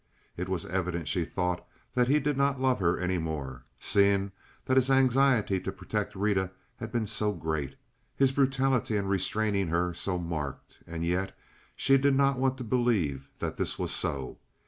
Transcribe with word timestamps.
It 0.35 0.49
was 0.49 0.65
evident, 0.65 1.07
she 1.07 1.25
thought, 1.25 1.63
that 1.93 2.07
he 2.07 2.19
did 2.19 2.35
not 2.35 2.59
love 2.59 2.79
her 2.79 2.97
any 2.97 3.19
more, 3.19 3.65
seeing 3.79 4.31
that 4.65 4.75
his 4.75 4.89
anxiety 4.89 5.59
to 5.59 5.71
protect 5.71 6.15
Rita 6.15 6.49
had 6.77 6.91
been 6.91 7.05
so 7.05 7.31
great; 7.33 7.75
his 8.15 8.31
brutality 8.31 8.97
in 8.97 9.05
restraining 9.05 9.67
her 9.67 9.93
so 9.93 10.17
marked; 10.17 10.81
and 10.87 11.05
yet 11.05 11.37
she 11.75 11.97
did 11.99 12.15
not 12.15 12.39
want 12.39 12.57
to 12.57 12.63
believe 12.63 13.29
that 13.37 13.57
this 13.57 13.77
was 13.77 13.91
so. 13.91 14.39